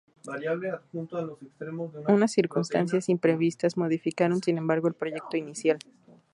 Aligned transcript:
Unas 2.09 2.31
circunstancias 2.31 3.07
imprevistas 3.07 3.77
modificaron 3.77 4.41
sin 4.41 4.57
embargo 4.57 4.87
el 4.87 4.95
proyecto 4.95 5.37
inicial. 5.37 5.77